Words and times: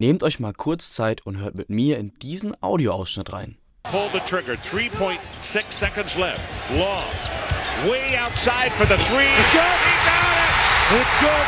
Nehmt 0.00 0.22
euch 0.22 0.38
mal 0.38 0.52
kurz 0.52 0.92
Zeit 0.92 1.26
und 1.26 1.38
hört 1.38 1.56
mit 1.56 1.70
mir 1.70 1.98
in 1.98 2.16
diesen 2.20 2.54
Audioausschnitt 2.62 3.32
rein. 3.32 3.56
Pull 3.82 4.08
the 4.12 4.20
trigger. 4.20 4.52
3.6 4.52 5.18
seconds 5.72 6.16
left. 6.16 6.38
Long. 6.70 7.02
Way 7.84 8.16
outside 8.16 8.70
for 8.76 8.86
the 8.86 8.94
three. 8.94 9.26
It's 9.26 9.50
good. 9.50 9.60
He 9.82 9.96
got 10.06 10.38
it. 10.38 11.00
It's 11.00 11.20
good. 11.20 11.46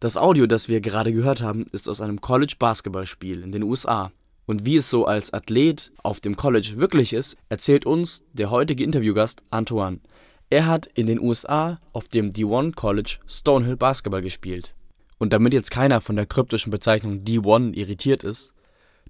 Das 0.00 0.16
Audio, 0.16 0.46
das 0.46 0.70
wir 0.70 0.80
gerade 0.80 1.12
gehört 1.12 1.42
haben, 1.42 1.66
ist 1.72 1.90
aus 1.90 2.00
einem 2.00 2.22
College-Basketballspiel 2.22 3.42
in 3.42 3.52
den 3.52 3.62
USA. 3.62 4.10
Und 4.46 4.64
wie 4.64 4.76
es 4.76 4.88
so 4.88 5.04
als 5.04 5.34
Athlet 5.34 5.92
auf 6.02 6.20
dem 6.20 6.34
College 6.36 6.76
wirklich 6.76 7.12
ist, 7.12 7.36
erzählt 7.50 7.84
uns 7.84 8.24
der 8.32 8.50
heutige 8.50 8.84
Interviewgast 8.84 9.42
Antoine. 9.50 10.00
Er 10.48 10.66
hat 10.66 10.86
in 10.94 11.08
den 11.08 11.18
USA 11.18 11.80
auf 11.92 12.08
dem 12.08 12.30
D1 12.30 12.76
College 12.76 13.18
Stonehill 13.26 13.76
Basketball 13.76 14.22
gespielt. 14.22 14.76
Und 15.18 15.32
damit 15.32 15.52
jetzt 15.52 15.72
keiner 15.72 16.00
von 16.00 16.14
der 16.14 16.26
kryptischen 16.26 16.70
Bezeichnung 16.70 17.22
D1 17.22 17.74
irritiert 17.74 18.22
ist, 18.22 18.54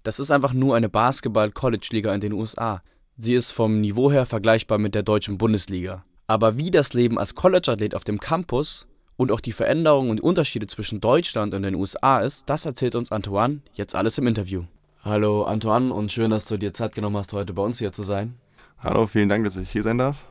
das 0.03 0.19
ist 0.19 0.31
einfach 0.31 0.55
nur 0.55 0.77
eine 0.77 0.89
Basketball-College-Liga 0.89 2.15
in 2.15 2.23
den 2.23 2.33
USA. 2.33 2.81
Sie 3.19 3.35
ist 3.35 3.51
vom 3.51 3.83
Niveau 3.83 4.11
her 4.11 4.25
vergleichbar 4.25 4.79
mit 4.79 4.95
der 4.95 5.03
deutschen 5.03 5.37
Bundesliga. 5.37 6.05
Aber 6.27 6.57
wie 6.57 6.71
das 6.71 6.95
Leben 6.95 7.19
als 7.19 7.35
College-Athlet 7.35 7.95
auf 7.95 8.05
dem 8.05 8.19
Campus 8.19 8.87
und 9.19 9.31
auch 9.31 9.41
die 9.41 9.53
Veränderungen 9.53 10.11
und 10.11 10.23
Unterschiede 10.23 10.67
zwischen 10.67 11.03
Deutschland 11.03 11.53
und 11.53 11.65
den 11.65 11.75
USA 11.75 12.21
ist, 12.21 12.49
das 12.49 12.65
erzählt 12.65 12.95
uns 12.95 13.13
Antoine 13.13 13.61
jetzt 13.75 13.95
alles 13.95 14.17
im 14.17 14.27
Interview. 14.27 14.65
Hallo 15.05 15.43
Antoine 15.43 15.93
und 15.93 16.11
schön, 16.11 16.31
dass 16.31 16.47
du 16.47 16.57
dir 16.57 16.73
Zeit 16.73 16.95
genommen 16.95 17.19
hast, 17.19 17.35
heute 17.35 17.53
bei 17.53 17.63
uns 17.63 17.79
hier 17.79 17.93
zu 17.93 18.03
sein. 18.03 18.37
Hallo, 18.79 19.07
vielen 19.07 19.29
Dank, 19.29 19.45
dass 19.45 19.57
ich 19.57 19.71
hier 19.71 19.83
sein 19.83 19.99
darf. 19.99 20.25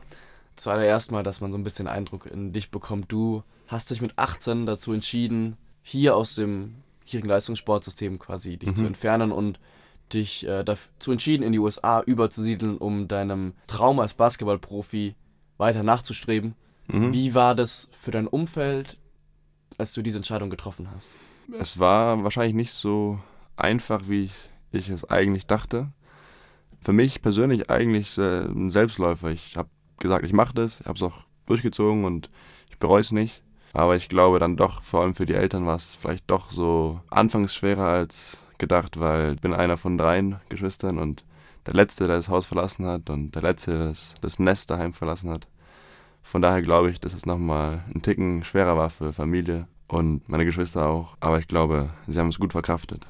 Zuallererst 0.55 1.11
mal, 1.11 1.23
dass 1.23 1.41
man 1.41 1.51
so 1.51 1.57
ein 1.57 1.63
bisschen 1.63 1.87
Eindruck 1.87 2.25
in 2.27 2.53
dich 2.53 2.71
bekommt. 2.71 3.11
Du 3.11 3.43
hast 3.67 3.91
dich 3.91 4.01
mit 4.01 4.17
18 4.17 4.65
dazu 4.65 4.93
entschieden, 4.93 5.57
hier 5.81 6.15
aus 6.15 6.35
dem 6.35 6.75
hierigen 7.03 7.29
Leistungssportsystem 7.29 8.19
quasi 8.19 8.57
dich 8.57 8.69
mhm. 8.69 8.75
zu 8.75 8.85
entfernen 8.85 9.31
und 9.31 9.59
dich 10.13 10.47
äh, 10.47 10.63
dazu 10.63 11.11
entschieden, 11.11 11.43
in 11.43 11.51
die 11.51 11.59
USA 11.59 12.01
überzusiedeln, 12.01 12.77
um 12.77 13.07
deinem 13.07 13.53
Traum 13.67 13.99
als 13.99 14.13
Basketballprofi 14.13 15.15
weiter 15.57 15.83
nachzustreben. 15.83 16.55
Mhm. 16.87 17.13
Wie 17.13 17.33
war 17.33 17.55
das 17.55 17.89
für 17.91 18.11
dein 18.11 18.27
Umfeld, 18.27 18.97
als 19.77 19.93
du 19.93 20.01
diese 20.01 20.17
Entscheidung 20.17 20.49
getroffen 20.49 20.89
hast? 20.93 21.15
Es 21.59 21.79
war 21.79 22.23
wahrscheinlich 22.23 22.55
nicht 22.55 22.73
so 22.73 23.19
einfach, 23.55 24.07
wie 24.07 24.25
ich, 24.25 24.49
ich 24.71 24.89
es 24.89 25.09
eigentlich 25.09 25.47
dachte. 25.47 25.91
Für 26.79 26.93
mich 26.93 27.21
persönlich 27.21 27.69
eigentlich 27.69 28.17
ein 28.17 28.69
Selbstläufer. 28.69 29.31
Ich 29.31 29.57
habe 29.57 29.69
gesagt, 29.97 30.25
ich 30.25 30.33
mache 30.33 30.53
das, 30.53 30.81
ich 30.81 30.85
habe 30.85 30.95
es 30.95 31.03
auch 31.03 31.23
durchgezogen 31.45 32.05
und 32.05 32.29
ich 32.69 32.79
bereue 32.79 33.01
es 33.01 33.11
nicht. 33.11 33.41
Aber 33.73 33.95
ich 33.95 34.07
glaube 34.07 34.39
dann 34.39 34.55
doch, 34.55 34.81
vor 34.81 35.01
allem 35.01 35.13
für 35.13 35.25
die 35.25 35.33
Eltern 35.33 35.65
war 35.65 35.75
es 35.75 35.95
vielleicht 35.95 36.29
doch 36.29 36.49
so 36.49 37.01
anfangs 37.09 37.53
schwerer 37.53 37.87
als 37.87 38.37
gedacht, 38.57 38.99
weil 38.99 39.33
ich 39.33 39.41
bin 39.41 39.53
einer 39.53 39.75
von 39.75 39.97
dreien 39.97 40.39
Geschwistern 40.47 40.97
und 40.97 41.25
der 41.65 41.73
Letzte, 41.73 42.07
der 42.07 42.17
das 42.17 42.29
Haus 42.29 42.45
verlassen 42.45 42.85
hat 42.85 43.09
und 43.09 43.31
der 43.31 43.41
Letzte, 43.41 43.71
der 43.71 43.87
das, 43.87 44.13
das 44.21 44.39
Nest 44.39 44.69
daheim 44.69 44.93
verlassen 44.93 45.29
hat. 45.29 45.47
Von 46.21 46.41
daher 46.41 46.61
glaube 46.61 46.89
ich, 46.89 46.99
dass 46.99 47.13
es 47.13 47.25
nochmal 47.25 47.83
ein 47.93 48.01
Ticken 48.01 48.43
schwerer 48.43 48.77
war 48.77 48.89
für 48.89 49.13
Familie 49.13 49.67
und 49.87 50.27
meine 50.29 50.45
Geschwister 50.45 50.87
auch. 50.87 51.17
Aber 51.19 51.39
ich 51.39 51.47
glaube, 51.47 51.91
sie 52.07 52.19
haben 52.19 52.29
es 52.29 52.39
gut 52.39 52.53
verkraftet. 52.53 53.05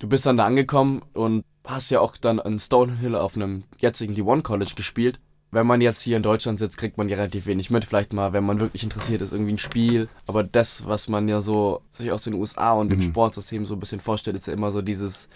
Du 0.00 0.08
bist 0.08 0.26
dann 0.26 0.36
da 0.36 0.46
angekommen 0.46 1.02
und 1.12 1.44
hast 1.64 1.90
ja 1.90 2.00
auch 2.00 2.16
dann 2.16 2.38
in 2.38 2.58
Stonehill 2.58 3.14
auf 3.14 3.36
einem 3.36 3.64
jetzigen 3.78 4.14
D1 4.14 4.42
College 4.42 4.72
gespielt 4.76 5.20
wenn 5.54 5.66
man 5.66 5.80
jetzt 5.80 6.02
hier 6.02 6.16
in 6.16 6.22
Deutschland 6.22 6.58
sitzt, 6.58 6.78
kriegt 6.78 6.98
man 6.98 7.08
ja 7.08 7.16
relativ 7.16 7.46
wenig 7.46 7.70
mit. 7.70 7.84
Vielleicht 7.84 8.12
mal, 8.12 8.32
wenn 8.32 8.44
man 8.44 8.60
wirklich 8.60 8.82
interessiert 8.82 9.22
ist, 9.22 9.32
irgendwie 9.32 9.52
ein 9.52 9.58
Spiel. 9.58 10.08
Aber 10.26 10.42
das, 10.42 10.86
was 10.86 11.08
man 11.08 11.28
ja 11.28 11.40
so 11.40 11.80
sich 11.90 12.10
aus 12.10 12.24
den 12.24 12.34
USA 12.34 12.72
und 12.72 12.90
dem 12.90 12.98
mhm. 12.98 13.02
Sportsystem 13.02 13.64
so 13.64 13.74
ein 13.74 13.80
bisschen 13.80 14.00
vorstellt, 14.00 14.36
ist 14.36 14.46
ja 14.46 14.52
immer 14.52 14.70
so 14.70 14.82
dieses, 14.82 15.28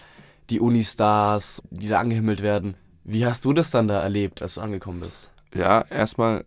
die 0.49 0.59
Uni-Stars, 0.59 1.63
die 1.71 1.87
da 1.87 1.99
angehimmelt 1.99 2.41
werden. 2.41 2.75
Wie 3.05 3.25
hast 3.25 3.45
du 3.45 3.53
das 3.53 3.71
dann 3.71 3.87
da 3.87 4.01
erlebt, 4.01 4.41
als 4.41 4.55
du 4.55 4.61
angekommen 4.61 4.99
bist? 4.99 5.31
Ja, 5.55 5.85
erstmal, 5.89 6.45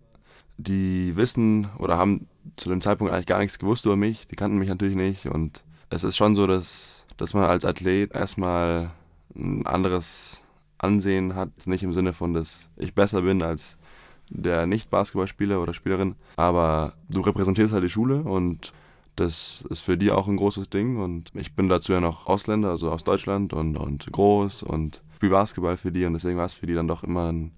die 0.58 1.16
wissen 1.16 1.68
oder 1.78 1.96
haben 1.96 2.28
zu 2.56 2.68
dem 2.68 2.80
Zeitpunkt 2.80 3.12
eigentlich 3.12 3.26
gar 3.26 3.38
nichts 3.38 3.58
gewusst 3.58 3.86
über 3.86 3.96
mich. 3.96 4.26
Die 4.26 4.36
kannten 4.36 4.58
mich 4.58 4.68
natürlich 4.68 4.96
nicht. 4.96 5.26
Und 5.26 5.64
es 5.90 6.04
ist 6.04 6.16
schon 6.16 6.34
so, 6.34 6.46
dass, 6.46 7.04
dass 7.16 7.34
man 7.34 7.44
als 7.44 7.64
Athlet 7.64 8.14
erstmal 8.14 8.90
ein 9.34 9.66
anderes 9.66 10.40
Ansehen 10.82 11.34
hat, 11.34 11.66
nicht 11.66 11.82
im 11.82 11.92
Sinne 11.92 12.12
von, 12.12 12.34
dass 12.34 12.68
ich 12.76 12.94
besser 12.94 13.22
bin 13.22 13.42
als 13.42 13.78
der 14.30 14.66
Nicht-Basketballspieler 14.66 15.60
oder 15.60 15.74
Spielerin, 15.74 16.14
aber 16.36 16.94
du 17.08 17.20
repräsentierst 17.20 17.72
halt 17.72 17.84
die 17.84 17.90
Schule 17.90 18.22
und 18.22 18.72
das 19.16 19.64
ist 19.68 19.80
für 19.80 19.98
die 19.98 20.10
auch 20.10 20.26
ein 20.26 20.36
großes 20.36 20.70
Ding 20.70 20.96
und 20.96 21.30
ich 21.34 21.54
bin 21.54 21.68
dazu 21.68 21.92
ja 21.92 22.00
noch 22.00 22.26
Ausländer, 22.26 22.70
also 22.70 22.90
aus 22.90 23.04
Deutschland 23.04 23.52
und, 23.52 23.76
und 23.76 24.10
groß 24.10 24.62
und 24.62 25.02
spiele 25.16 25.32
Basketball 25.32 25.76
für 25.76 25.92
die 25.92 26.04
und 26.04 26.14
deswegen 26.14 26.38
war 26.38 26.46
es 26.46 26.54
für 26.54 26.66
die 26.66 26.74
dann 26.74 26.88
doch 26.88 27.04
immer 27.04 27.30
ein 27.30 27.52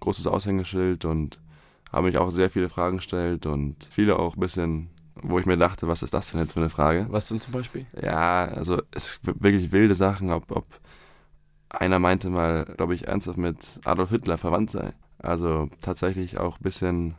großes 0.00 0.26
Aushängeschild 0.26 1.04
und 1.04 1.38
habe 1.92 2.08
mich 2.08 2.18
auch 2.18 2.30
sehr 2.30 2.50
viele 2.50 2.68
Fragen 2.68 2.98
gestellt 2.98 3.46
und 3.46 3.76
viele 3.88 4.18
auch 4.18 4.34
ein 4.36 4.40
bisschen, 4.40 4.88
wo 5.14 5.38
ich 5.38 5.46
mir 5.46 5.56
dachte, 5.56 5.86
was 5.86 6.02
ist 6.02 6.12
das 6.12 6.32
denn 6.32 6.40
jetzt 6.40 6.52
für 6.52 6.60
eine 6.60 6.70
Frage? 6.70 7.06
Was 7.08 7.28
sind 7.28 7.40
zum 7.40 7.52
Beispiel? 7.52 7.86
Ja, 8.02 8.46
also 8.46 8.82
es 8.90 9.20
wirklich 9.22 9.72
wilde 9.72 9.94
Sachen, 9.94 10.30
ob, 10.30 10.50
ob 10.50 10.66
einer 11.70 11.98
meinte 11.98 12.30
mal, 12.30 12.64
glaube 12.76 12.94
ich, 12.94 13.06
ernsthaft 13.06 13.38
mit 13.38 13.80
Adolf 13.84 14.10
Hitler 14.10 14.38
verwandt 14.38 14.70
sei. 14.70 14.92
Also 15.18 15.68
tatsächlich 15.80 16.38
auch 16.38 16.58
ein 16.58 16.62
bisschen. 16.62 17.14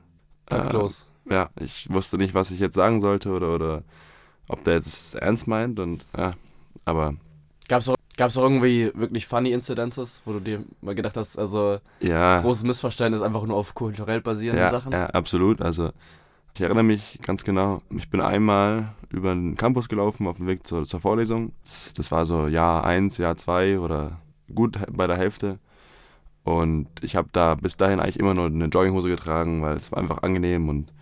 Taktlos. 0.45 1.07
Äh, 1.29 1.33
ja, 1.33 1.49
ich 1.59 1.91
wusste 1.91 2.17
nicht, 2.17 2.33
was 2.33 2.51
ich 2.51 2.59
jetzt 2.59 2.75
sagen 2.75 2.99
sollte 2.99 3.31
oder, 3.31 3.53
oder 3.53 3.83
ob 4.47 4.63
der 4.63 4.75
jetzt 4.75 5.15
ernst 5.15 5.47
meint 5.47 5.79
und 5.79 6.05
ja, 6.15 6.31
aber. 6.85 7.15
Gab 7.67 7.81
es 7.81 7.89
auch, 7.89 7.95
gab's 8.15 8.37
auch 8.37 8.43
irgendwie 8.43 8.91
wirklich 8.95 9.27
funny 9.27 9.51
Incidences, 9.51 10.21
wo 10.23 10.33
du 10.33 10.39
dir 10.39 10.63
mal 10.81 10.95
gedacht 10.95 11.17
hast, 11.17 11.37
also 11.37 11.79
ja. 11.99 12.39
großes 12.39 12.63
Missverständnis 12.63 13.21
einfach 13.21 13.43
nur 13.43 13.57
auf 13.57 13.75
kulturell 13.75 14.21
basierenden 14.21 14.65
ja, 14.65 14.71
Sachen? 14.71 14.93
Ja, 14.93 15.07
absolut. 15.07 15.61
Also 15.61 15.91
ich 16.53 16.61
erinnere 16.61 16.83
mich 16.83 17.19
ganz 17.21 17.43
genau, 17.43 17.81
ich 17.89 18.09
bin 18.09 18.21
einmal 18.21 18.93
über 19.09 19.33
den 19.33 19.55
Campus 19.57 19.89
gelaufen 19.89 20.27
auf 20.27 20.37
dem 20.37 20.47
Weg 20.47 20.65
zur, 20.65 20.85
zur 20.85 21.01
Vorlesung. 21.01 21.51
Das, 21.63 21.93
das 21.93 22.11
war 22.11 22.25
so 22.25 22.47
Jahr 22.47 22.85
1, 22.85 23.17
Jahr 23.17 23.35
2 23.35 23.79
oder 23.79 24.17
gut 24.53 24.77
bei 24.91 25.07
der 25.07 25.17
Hälfte. 25.17 25.59
Und 26.43 26.87
ich 27.01 27.15
habe 27.15 27.27
da 27.31 27.55
bis 27.55 27.75
dahin 27.75 27.99
eigentlich 27.99 28.19
immer 28.19 28.33
nur 28.33 28.45
eine 28.45 28.65
Jogginghose 28.65 29.09
getragen, 29.09 29.61
weil 29.61 29.75
es 29.75 29.91
war 29.91 29.99
einfach 29.99 30.23
angenehm 30.23 30.69
und 30.69 30.93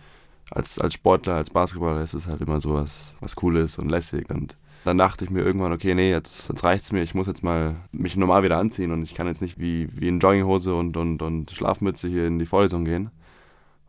als, 0.50 0.78
als 0.78 0.94
Sportler, 0.94 1.36
als 1.36 1.50
Basketballer 1.50 2.02
ist 2.02 2.14
es 2.14 2.26
halt 2.26 2.40
immer 2.40 2.60
so 2.60 2.74
was, 2.74 3.14
was 3.20 3.36
Cooles 3.36 3.78
und 3.78 3.88
lässig. 3.88 4.30
Und 4.30 4.56
dann 4.84 4.98
dachte 4.98 5.24
ich 5.24 5.30
mir 5.30 5.42
irgendwann, 5.42 5.72
okay, 5.72 5.94
nee, 5.94 6.10
jetzt, 6.10 6.48
jetzt 6.48 6.64
reicht's 6.64 6.92
mir, 6.92 7.02
ich 7.02 7.14
muss 7.14 7.26
jetzt 7.26 7.42
mal 7.42 7.76
mich 7.92 8.16
normal 8.16 8.42
wieder 8.42 8.58
anziehen 8.58 8.92
und 8.92 9.02
ich 9.02 9.14
kann 9.14 9.26
jetzt 9.26 9.42
nicht 9.42 9.58
wie, 9.58 9.88
wie 9.92 10.08
in 10.08 10.20
Jogginghose 10.20 10.74
und, 10.74 10.96
und, 10.96 11.22
und 11.22 11.50
Schlafmütze 11.50 12.08
hier 12.08 12.26
in 12.26 12.38
die 12.38 12.46
Vorlesung 12.46 12.84
gehen. 12.84 13.10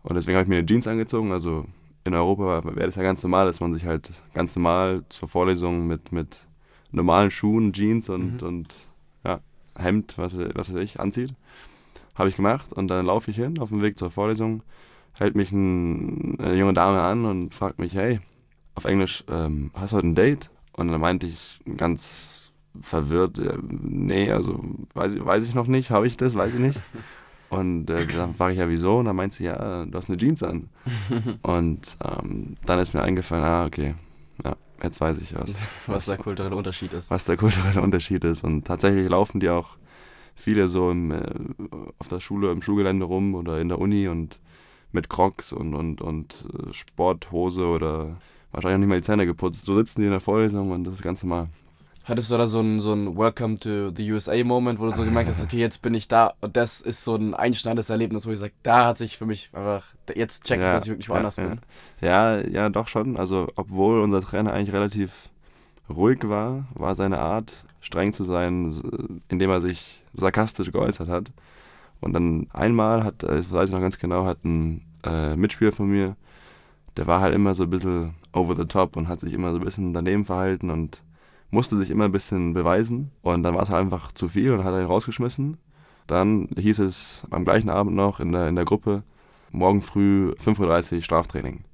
Und 0.03 0.16
deswegen 0.16 0.35
habe 0.38 0.44
ich 0.44 0.50
mir 0.50 0.57
eine 0.57 0.66
Jeans 0.66 0.88
angezogen. 0.88 1.31
Also 1.31 1.66
in 2.03 2.13
Europa 2.13 2.63
wäre 2.63 2.88
das 2.88 2.96
ja 2.96 3.03
ganz 3.03 3.22
normal, 3.22 3.46
dass 3.46 3.59
man 3.59 3.73
sich 3.73 3.85
halt 3.85 4.09
ganz 4.34 4.56
normal 4.56 5.03
zur 5.09 5.28
Vorlesung 5.28 5.85
mit, 5.88 6.12
mit 6.12 6.38
normalen 6.91 7.29
Schuhen, 7.29 7.73
Jeans 7.73 8.09
und, 8.09 8.41
mhm. 8.41 8.47
und 8.47 8.75
Hemd, 9.77 10.17
was, 10.17 10.38
was 10.38 10.73
weiß 10.73 10.81
ich, 10.81 10.99
anzieht. 10.99 11.33
Habe 12.15 12.29
ich 12.29 12.35
gemacht 12.35 12.73
und 12.73 12.88
dann 12.88 13.05
laufe 13.05 13.31
ich 13.31 13.38
hin 13.38 13.59
auf 13.59 13.69
dem 13.69 13.81
Weg 13.81 13.97
zur 13.99 14.09
Vorlesung, 14.09 14.63
hält 15.17 15.35
mich 15.35 15.51
ein, 15.51 16.39
eine 16.39 16.55
junge 16.55 16.73
Dame 16.73 17.01
an 17.01 17.25
und 17.25 17.53
fragt 17.53 17.79
mich, 17.79 17.93
hey, 17.93 18.19
auf 18.75 18.85
Englisch, 18.85 19.23
ähm, 19.29 19.71
hast 19.73 19.93
du 19.93 19.97
heute 19.97 20.07
ein 20.07 20.16
Date? 20.16 20.49
Und 20.73 20.89
dann 20.89 21.01
meinte 21.01 21.25
ich 21.27 21.59
ganz 21.77 22.53
verwirrt, 22.81 23.39
äh, 23.39 23.57
nee, 23.61 24.31
also 24.31 24.63
weiß, 24.93 25.23
weiß 25.23 25.43
ich 25.43 25.55
noch 25.55 25.67
nicht, 25.67 25.89
habe 25.89 26.07
ich 26.07 26.17
das, 26.17 26.35
weiß 26.35 26.53
ich 26.53 26.59
nicht. 26.59 26.79
Und 27.49 27.89
äh, 27.89 28.05
dann 28.07 28.33
frage 28.33 28.53
ich 28.53 28.59
ja, 28.59 28.67
wieso? 28.67 28.97
Und 28.97 29.05
dann 29.05 29.16
meint 29.16 29.33
sie, 29.33 29.45
ja, 29.45 29.85
du 29.85 29.97
hast 29.97 30.09
eine 30.09 30.17
Jeans 30.17 30.43
an. 30.43 30.69
und 31.43 31.97
ähm, 32.03 32.55
dann 32.66 32.79
ist 32.79 32.93
mir 32.93 33.01
eingefallen, 33.01 33.45
ah, 33.45 33.66
okay, 33.66 33.96
ja, 34.43 34.57
Jetzt 34.82 35.02
weiß 35.02 35.18
ich 35.20 35.34
was. 35.35 35.56
Was 35.88 36.06
der 36.06 36.18
kulturelle 36.18 36.56
Unterschied 36.56 36.94
ist. 36.94 37.09
Was 37.12 37.26
der 37.26 37.38
kulturelle 37.38 37.82
Unterschied 37.82 38.24
ist. 38.24 38.44
Und 38.44 38.66
tatsächlich 38.66 39.09
laufen 39.09 39.40
die 39.40 39.50
auch 39.50 39.78
viele 40.35 40.68
so 40.68 40.91
im, 40.91 41.12
äh, 41.12 41.24
auf 41.97 42.08
der 42.08 42.20
Schule, 42.20 42.52
im 42.52 42.62
Schulgelände 42.62 43.06
rum 43.06 43.35
oder 43.35 43.59
in 43.59 43.70
der 43.70 43.79
Uni 43.79 44.08
und 44.08 44.40
mit 44.91 45.09
Crocs 45.09 45.52
und, 45.53 45.74
und, 45.74 46.02
und 46.02 46.46
äh, 46.53 46.74
Sporthose 46.74 47.66
oder 47.66 48.18
wahrscheinlich 48.52 48.76
auch 48.76 48.79
nicht 48.79 48.90
mal 48.90 49.02
die 49.02 49.06
Zähne 49.06 49.26
geputzt. 49.26 49.66
So 49.66 49.76
sitzen 49.76 50.02
die 50.02 50.08
in 50.08 50.12
der 50.12 50.20
Vorlesung 50.20 50.72
und 50.72 50.84
das 50.84 50.96
ist 50.96 51.03
ganz 51.03 51.24
normal. 51.24 51.50
Hattest 52.07 52.31
du 52.31 52.37
da 52.37 52.47
so 52.47 52.61
ein, 52.61 52.79
so 52.79 52.93
ein 52.93 53.17
Welcome 53.17 53.55
to 53.55 53.89
the 53.93 54.11
USA-Moment, 54.13 54.79
wo 54.79 54.85
du 54.85 54.95
so 54.95 55.03
gemerkt 55.03 55.27
hast, 55.27 55.43
okay, 55.43 55.57
jetzt 55.57 55.81
bin 55.81 55.93
ich 55.93 56.07
da 56.07 56.35
und 56.39 56.55
das 56.55 56.79
ist 56.79 57.03
so 57.03 57.15
ein 57.15 57.33
einschneidendes 57.33 57.89
Erlebnis, 57.89 58.25
wo 58.25 58.31
ich 58.31 58.39
sage, 58.39 58.53
da 58.63 58.85
hat 58.85 58.97
sich 58.97 59.17
für 59.17 59.25
mich 59.25 59.49
einfach, 59.51 59.83
jetzt 60.15 60.45
checkt, 60.45 60.61
ja, 60.61 60.71
dass 60.71 60.85
ich 60.85 60.91
wirklich 60.91 61.09
woanders 61.09 61.35
ja, 61.35 61.47
bin. 61.47 61.59
Ja, 61.99 62.37
ja, 62.47 62.69
doch 62.69 62.87
schon. 62.87 63.17
Also, 63.17 63.49
obwohl 63.57 63.99
unser 63.99 64.21
Trainer 64.21 64.53
eigentlich 64.53 64.73
relativ 64.73 65.29
ruhig 65.89 66.19
war, 66.23 66.69
war 66.75 66.95
seine 66.95 67.19
Art, 67.19 67.65
streng 67.81 68.13
zu 68.13 68.23
sein, 68.23 68.73
indem 69.27 69.49
er 69.49 69.59
sich 69.59 70.01
sarkastisch 70.13 70.71
geäußert 70.71 71.09
hat. 71.09 71.33
Und 71.99 72.13
dann 72.13 72.47
einmal 72.53 73.03
hat, 73.03 73.23
äh, 73.23 73.35
das 73.35 73.51
weiß 73.51 73.67
ich 73.67 73.75
noch 73.75 73.81
ganz 73.81 73.97
genau, 73.97 74.23
hat 74.23 74.45
ein 74.45 74.81
äh, 75.05 75.35
Mitspieler 75.35 75.73
von 75.73 75.89
mir 75.89 76.15
der 76.97 77.07
war 77.07 77.21
halt 77.21 77.33
immer 77.33 77.55
so 77.55 77.63
ein 77.63 77.69
bisschen 77.69 78.15
over 78.33 78.55
the 78.55 78.65
top 78.65 78.97
und 78.97 79.07
hat 79.07 79.19
sich 79.19 79.33
immer 79.33 79.51
so 79.51 79.59
ein 79.59 79.63
bisschen 79.63 79.93
daneben 79.93 80.25
verhalten 80.25 80.69
und 80.71 81.03
musste 81.49 81.78
sich 81.78 81.90
immer 81.90 82.05
ein 82.05 82.11
bisschen 82.11 82.53
beweisen. 82.53 83.11
Und 83.22 83.44
dann 83.44 83.55
war 83.55 83.64
es 83.64 83.70
halt 83.70 83.82
einfach 83.82 84.11
zu 84.11 84.29
viel 84.29 84.52
und 84.52 84.64
hat 84.64 84.73
ihn 84.73 84.85
rausgeschmissen. 84.85 85.58
Dann 86.08 86.49
hieß 86.58 86.79
es 86.79 87.23
am 87.32 87.46
gleichen 87.46 87.70
Abend 87.70 87.96
noch 87.96 88.20
in 88.20 88.32
der, 88.32 88.47
in 88.47 88.55
der 88.55 88.66
Gruppe, 88.66 89.03
morgen 89.52 89.82
früh 89.82 90.34
5.30 90.44 90.96
Uhr 90.96 91.02
Straftraining. 91.02 91.66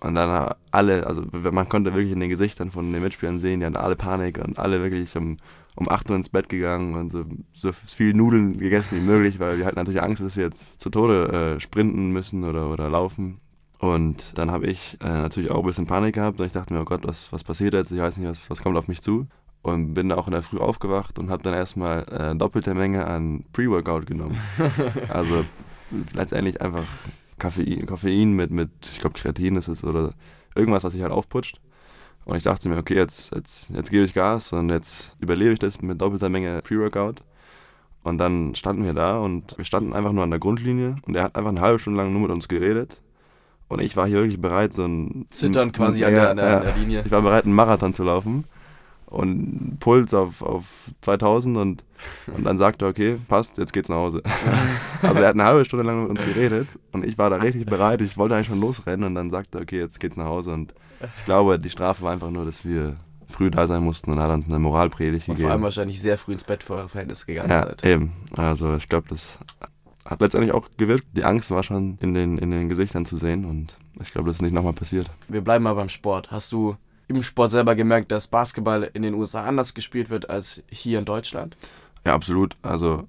Und 0.00 0.16
dann 0.16 0.54
alle, 0.70 1.06
also 1.06 1.22
man 1.32 1.68
konnte 1.68 1.94
wirklich 1.94 2.12
in 2.12 2.20
den 2.20 2.28
Gesichtern 2.28 2.70
von 2.70 2.92
den 2.92 3.02
Mitspielern 3.02 3.38
sehen, 3.38 3.60
die 3.60 3.66
hatten 3.66 3.76
alle 3.76 3.96
Panik 3.96 4.38
und 4.38 4.58
alle 4.58 4.82
wirklich 4.82 5.16
um, 5.16 5.36
um 5.76 5.88
8 5.88 6.10
Uhr 6.10 6.16
ins 6.16 6.28
Bett 6.28 6.48
gegangen 6.48 6.94
und 6.94 7.10
so, 7.10 7.24
so 7.54 7.72
viel 7.72 8.12
Nudeln 8.12 8.58
gegessen 8.58 8.98
wie 8.98 9.06
möglich, 9.06 9.38
weil 9.38 9.58
wir 9.58 9.66
hatten 9.66 9.76
natürlich 9.76 10.02
Angst, 10.02 10.22
dass 10.22 10.36
wir 10.36 10.44
jetzt 10.44 10.80
zu 10.80 10.90
Tode 10.90 11.56
äh, 11.56 11.60
sprinten 11.60 12.12
müssen 12.12 12.44
oder, 12.44 12.70
oder 12.70 12.90
laufen. 12.90 13.40
Und 13.78 14.38
dann 14.38 14.50
habe 14.50 14.66
ich 14.66 14.96
äh, 15.02 15.08
natürlich 15.08 15.50
auch 15.50 15.60
ein 15.60 15.66
bisschen 15.66 15.86
Panik 15.86 16.14
gehabt 16.14 16.40
und 16.40 16.46
ich 16.46 16.52
dachte 16.52 16.72
mir, 16.72 16.80
oh 16.80 16.84
Gott, 16.84 17.06
was, 17.06 17.32
was 17.32 17.44
passiert 17.44 17.74
jetzt? 17.74 17.90
Ich 17.90 17.98
weiß 17.98 18.16
nicht, 18.16 18.28
was, 18.28 18.48
was 18.48 18.62
kommt 18.62 18.76
auf 18.76 18.88
mich 18.88 19.02
zu. 19.02 19.26
Und 19.62 19.94
bin 19.94 20.10
da 20.10 20.16
auch 20.16 20.26
in 20.26 20.32
der 20.32 20.42
Früh 20.42 20.58
aufgewacht 20.58 21.18
und 21.18 21.30
habe 21.30 21.42
dann 21.42 21.54
erstmal 21.54 22.04
äh, 22.10 22.36
doppelte 22.36 22.74
Menge 22.74 23.06
an 23.06 23.44
Pre-Workout 23.52 24.06
genommen. 24.06 24.38
also 25.08 25.44
letztendlich 26.12 26.60
einfach 26.60 26.86
Koffein, 27.38 27.86
Koffein 27.86 28.34
mit, 28.34 28.50
mit 28.50 28.70
ich 28.82 29.00
glaube, 29.00 29.18
Kreatin 29.18 29.56
ist 29.56 29.68
es 29.68 29.82
oder 29.82 30.12
irgendwas, 30.54 30.84
was 30.84 30.92
sich 30.92 31.02
halt 31.02 31.12
aufputscht. 31.12 31.60
Und 32.24 32.36
ich 32.36 32.42
dachte 32.42 32.68
mir, 32.68 32.78
okay, 32.78 32.94
jetzt, 32.94 33.34
jetzt, 33.34 33.70
jetzt 33.70 33.90
gebe 33.90 34.04
ich 34.04 34.14
Gas 34.14 34.52
und 34.52 34.70
jetzt 34.70 35.14
überlebe 35.18 35.52
ich 35.52 35.58
das 35.58 35.82
mit 35.82 36.00
doppelter 36.00 36.28
Menge 36.28 36.62
Pre-Workout. 36.62 37.22
Und 38.02 38.18
dann 38.18 38.54
standen 38.54 38.84
wir 38.84 38.94
da 38.94 39.18
und 39.18 39.56
wir 39.56 39.64
standen 39.64 39.94
einfach 39.94 40.12
nur 40.12 40.24
an 40.24 40.30
der 40.30 40.38
Grundlinie 40.38 40.96
und 41.06 41.16
er 41.16 41.24
hat 41.24 41.36
einfach 41.36 41.50
eine 41.50 41.60
halbe 41.60 41.78
Stunde 41.78 41.98
lang 41.98 42.12
nur 42.12 42.22
mit 42.22 42.30
uns 42.30 42.48
geredet. 42.48 43.02
Und 43.68 43.80
ich 43.80 43.96
war 43.96 44.06
hier 44.06 44.18
wirklich 44.18 44.40
bereit, 44.40 44.72
so 44.72 44.84
ein. 44.84 45.26
Zittern 45.30 45.72
quasi 45.72 46.04
an, 46.04 46.14
der, 46.14 46.30
an, 46.30 46.36
der, 46.36 46.56
an 46.58 46.62
der 46.64 46.76
Linie. 46.76 47.02
Ich 47.04 47.10
war 47.10 47.22
bereit, 47.22 47.44
einen 47.44 47.54
Marathon 47.54 47.94
zu 47.94 48.04
laufen 48.04 48.44
und 49.14 49.78
Puls 49.80 50.12
auf, 50.12 50.42
auf 50.42 50.90
2000 51.02 51.56
und, 51.56 51.84
und 52.34 52.44
dann 52.44 52.58
sagte 52.58 52.84
er, 52.84 52.88
okay, 52.88 53.16
passt, 53.28 53.58
jetzt 53.58 53.72
geht's 53.72 53.88
nach 53.88 53.96
Hause. 53.96 54.22
also 55.02 55.20
er 55.20 55.28
hat 55.28 55.34
eine 55.34 55.44
halbe 55.44 55.64
Stunde 55.64 55.84
lang 55.84 56.02
mit 56.02 56.10
uns 56.10 56.24
geredet 56.24 56.68
und 56.92 57.04
ich 57.04 57.16
war 57.16 57.30
da 57.30 57.36
richtig 57.36 57.66
bereit, 57.66 58.00
ich 58.00 58.18
wollte 58.18 58.34
eigentlich 58.34 58.48
schon 58.48 58.60
losrennen 58.60 59.06
und 59.06 59.14
dann 59.14 59.30
sagte 59.30 59.58
er, 59.58 59.62
okay, 59.62 59.78
jetzt 59.78 60.00
geht's 60.00 60.16
nach 60.16 60.26
Hause 60.26 60.52
und 60.52 60.74
ich 61.18 61.24
glaube, 61.24 61.58
die 61.58 61.70
Strafe 61.70 62.02
war 62.02 62.12
einfach 62.12 62.30
nur, 62.30 62.44
dass 62.44 62.64
wir 62.64 62.96
früh 63.28 63.50
da 63.50 63.66
sein 63.66 63.82
mussten 63.82 64.10
und 64.10 64.20
hat 64.20 64.30
uns 64.30 64.46
eine 64.46 64.58
Moralpredigt 64.58 65.28
und 65.28 65.34
gegeben. 65.34 65.48
vor 65.48 65.52
allem 65.52 65.62
wahrscheinlich 65.62 66.00
sehr 66.00 66.18
früh 66.18 66.32
ins 66.32 66.44
Bett 66.44 66.62
vor 66.62 66.76
eurem 66.76 66.88
Verhältnis 66.88 67.26
gegangen 67.26 67.50
ja, 67.50 67.64
seid. 67.64 67.84
eben. 67.84 68.12
Also 68.36 68.74
ich 68.76 68.88
glaube, 68.88 69.08
das 69.08 69.38
hat 70.04 70.20
letztendlich 70.20 70.52
auch 70.52 70.68
gewirkt. 70.76 71.06
Die 71.12 71.24
Angst 71.24 71.50
war 71.50 71.62
schon 71.62 71.98
in 72.00 72.14
den, 72.14 72.38
in 72.38 72.50
den 72.50 72.68
Gesichtern 72.68 73.06
zu 73.06 73.16
sehen 73.16 73.44
und 73.44 73.76
ich 74.00 74.12
glaube, 74.12 74.28
das 74.28 74.36
ist 74.36 74.42
nicht 74.42 74.52
nochmal 74.52 74.72
passiert. 74.72 75.10
Wir 75.28 75.40
bleiben 75.40 75.64
mal 75.64 75.74
beim 75.74 75.88
Sport. 75.88 76.30
Hast 76.30 76.52
du 76.52 76.76
im 77.08 77.22
Sport 77.22 77.50
selber 77.50 77.74
gemerkt, 77.74 78.12
dass 78.12 78.26
Basketball 78.26 78.90
in 78.92 79.02
den 79.02 79.14
USA 79.14 79.44
anders 79.44 79.74
gespielt 79.74 80.10
wird 80.10 80.30
als 80.30 80.62
hier 80.70 80.98
in 80.98 81.04
Deutschland? 81.04 81.56
Ja, 82.04 82.14
absolut. 82.14 82.56
Also 82.62 83.04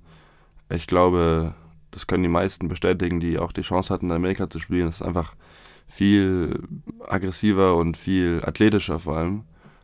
ich 0.70 0.88
glaube, 0.88 1.54
das 1.92 2.08
können 2.08 2.24
die 2.24 2.30
meisten 2.30 2.68
bestätigen, 2.68 3.20
die 3.20 3.40
auch 3.40 3.52
die 3.52 3.62
Chance 3.62 3.94
hatten, 3.94 4.08
in 4.08 4.12
Amerika 4.12 4.50
zu 4.50 4.60
spielen. 4.60 4.88
Es 4.88 4.96
ist 4.96 5.02
einfach 5.02 5.34
viel 5.88 6.62
aggressiver 7.08 7.76
und 7.76 7.98
viel 7.98 8.42
athletischer 8.44 9.00
vor 9.00 9.18
allem 9.18 9.44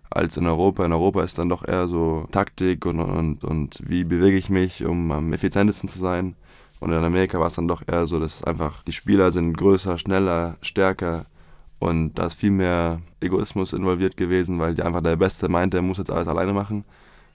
als 0.09 0.37
in 0.37 0.45
Europa. 0.45 0.85
In 0.85 0.93
Europa 0.93 1.23
ist 1.23 1.37
dann 1.37 1.49
doch 1.49 1.65
eher 1.65 1.87
so 1.87 2.27
Taktik 2.31 2.85
und, 2.85 2.99
und, 2.99 3.43
und 3.43 3.79
wie 3.83 4.03
bewege 4.03 4.37
ich 4.37 4.49
mich, 4.49 4.85
um 4.85 5.11
am 5.11 5.33
effizientesten 5.33 5.89
zu 5.89 5.99
sein. 5.99 6.35
Und 6.81 6.91
in 6.91 7.03
Amerika 7.03 7.39
war 7.39 7.47
es 7.47 7.53
dann 7.53 7.67
doch 7.67 7.83
eher 7.87 8.07
so, 8.07 8.19
dass 8.19 8.43
einfach 8.43 8.81
die 8.83 8.91
Spieler 8.91 9.31
sind 9.31 9.55
größer, 9.55 9.97
schneller, 9.99 10.57
stärker 10.61 11.27
und 11.79 12.15
da 12.15 12.25
ist 12.25 12.35
viel 12.39 12.51
mehr 12.51 13.01
Egoismus 13.21 13.71
involviert 13.73 14.17
gewesen, 14.17 14.59
weil 14.59 14.79
einfach 14.81 15.01
der 15.01 15.15
Beste 15.15 15.47
meint, 15.47 15.73
der 15.73 15.83
muss 15.83 15.99
jetzt 15.99 16.11
alles 16.11 16.27
alleine 16.27 16.53
machen. 16.53 16.83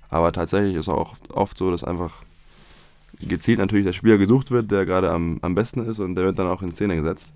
Aber 0.08 0.32
tatsächlich 0.32 0.74
ist 0.74 0.82
es 0.82 0.88
auch 0.88 1.14
oft 1.32 1.56
so, 1.56 1.70
dass 1.70 1.84
einfach 1.84 2.22
gezielt 3.20 3.58
natürlich 3.58 3.86
der 3.86 3.92
Spieler 3.92 4.18
gesucht 4.18 4.50
wird, 4.50 4.70
der 4.70 4.84
gerade 4.84 5.10
am, 5.10 5.38
am 5.42 5.54
besten 5.54 5.86
ist 5.86 6.00
und 6.00 6.16
der 6.16 6.24
wird 6.24 6.38
dann 6.38 6.48
auch 6.48 6.62
in 6.62 6.72
Szene 6.72 6.96
gesetzt. 6.96 7.32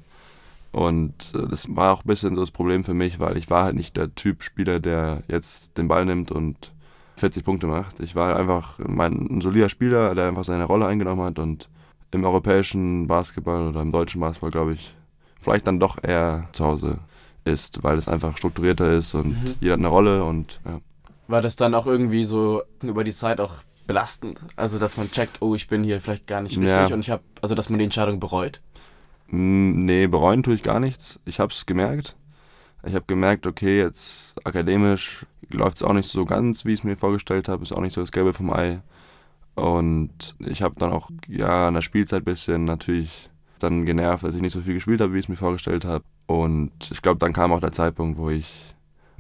Und 0.73 1.33
äh, 1.35 1.49
das 1.49 1.75
war 1.75 1.93
auch 1.93 2.05
ein 2.05 2.09
bisschen 2.09 2.35
so 2.35 2.43
das 2.43 2.51
Problem 2.51 2.85
für 2.85 2.95
mich, 2.95 3.21
weil 3.21 3.37
ich 3.37 3.51
war 3.51 3.65
halt 3.65 3.77
nicht 3.77 3.97
der 3.97 4.15
Typ 4.15 4.43
Spieler, 4.43 4.81
der 4.81 5.23
jetzt 5.29 5.77
den 5.79 5.89
Ball 5.89 6.05
nimmt 6.05 6.31
und 6.33 6.73
40 7.17 7.45
Punkte 7.45 7.67
macht. 7.67 8.01
Ich 8.01 8.15
war 8.15 8.29
halt 8.29 8.37
einfach 8.37 8.79
mein, 8.79 9.29
ein 9.31 9.41
solider 9.41 9.69
Spieler, 9.69 10.15
der 10.15 10.29
einfach 10.29 10.45
seine 10.45 10.65
Rolle 10.65 10.87
eingenommen 10.87 11.23
hat 11.23 11.39
und 11.39 11.69
im 12.13 12.25
europäischen 12.25 13.07
Basketball 13.07 13.69
oder 13.69 13.83
im 13.83 13.93
deutschen 13.93 14.21
Basketball, 14.21 14.51
glaube 14.51 14.75
ich, 14.75 14.95
vielleicht 15.41 15.67
dann 15.67 15.81
doch 15.81 16.03
eher 16.03 16.49
zu 16.53 16.65
Hause 16.65 16.99
ist, 17.45 17.83
weil 17.83 17.97
es 17.97 18.09
einfach 18.09 18.37
strukturierter 18.37 18.93
ist 18.93 19.15
und 19.15 19.29
mhm. 19.29 19.55
jeder 19.61 19.75
hat 19.75 19.81
eine 19.81 19.89
Rolle 19.89 20.25
und 20.25 20.61
ja. 20.65 20.81
War 21.29 21.43
das 21.43 21.55
dann 21.55 21.75
auch 21.75 21.87
irgendwie 21.87 22.25
so 22.25 22.63
über 22.83 23.05
die 23.05 23.13
Zeit 23.13 23.41
auch 23.41 23.55
belastend? 23.87 24.41
Also, 24.57 24.79
dass 24.79 24.97
man 24.97 25.11
checkt, 25.11 25.41
oh, 25.41 25.55
ich 25.55 25.69
bin 25.69 25.85
hier 25.85 26.01
vielleicht 26.01 26.27
gar 26.27 26.43
nicht 26.43 26.57
richtig 26.59 26.71
ja. 26.71 26.93
und 26.93 27.01
ich 27.01 27.11
habe, 27.11 27.23
also, 27.41 27.55
dass 27.55 27.71
man 27.71 27.79
die 27.79 27.85
Entscheidung 27.85 28.19
bereut? 28.19 28.61
Nee, 29.29 30.09
bereuen 30.09 30.43
tue 30.43 30.55
ich 30.55 30.63
gar 30.63 30.81
nichts. 30.81 31.21
Ich 31.25 31.39
habe 31.39 31.53
es 31.53 31.67
gemerkt. 31.67 32.17
Ich 32.85 32.95
habe 32.95 33.05
gemerkt, 33.07 33.47
okay, 33.47 33.79
jetzt 33.79 34.35
akademisch 34.45 35.27
läuft 35.51 35.77
es 35.77 35.83
auch 35.83 35.93
nicht 35.93 36.09
so 36.09 36.25
ganz, 36.25 36.65
wie 36.65 36.73
ich 36.73 36.81
es 36.81 36.85
mir 36.85 36.97
vorgestellt 36.97 37.49
habe. 37.49 37.63
Ist 37.63 37.73
auch 37.73 37.81
nicht 37.81 37.93
so 37.93 38.01
das 38.01 38.13
Gelbe 38.13 38.33
vom 38.33 38.53
Ei. 38.53 38.81
Und 39.55 40.35
ich 40.39 40.63
habe 40.63 40.77
dann 40.79 40.93
auch, 40.93 41.11
ja, 41.27 41.69
an 41.69 41.75
der 41.75 41.83
Spielzeit 41.83 42.23
ein 42.23 42.25
bisschen 42.25 42.65
natürlich 42.65 43.31
dann 43.59 43.85
genervt, 43.85 44.25
dass 44.25 44.35
ich 44.35 44.41
nicht 44.41 44.53
so 44.53 44.61
viel 44.61 44.75
gespielt 44.75 45.01
habe, 45.01 45.13
wie 45.13 45.19
ich 45.19 45.27
es 45.27 45.29
mir 45.29 45.37
vorgestellt 45.37 45.85
habe. 45.85 46.05
Und 46.27 46.73
ich 46.91 47.03
glaube, 47.03 47.19
dann 47.19 47.33
kam 47.33 47.53
auch 47.53 47.61
der 47.61 47.73
Zeitpunkt, 47.73 48.19
wo 48.19 48.31
ich 48.31 48.75